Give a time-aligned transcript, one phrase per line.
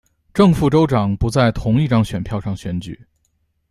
[0.33, 3.05] 正副州长不在同一张选票上选举。